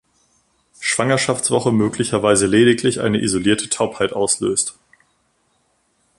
Schwangerschaftswoche 0.79 1.71
möglicherweise 1.71 2.47
lediglich 2.47 3.01
eine 3.01 3.21
isolierte 3.21 3.69
Taubheit 3.69 4.13
auslöst. 4.13 4.73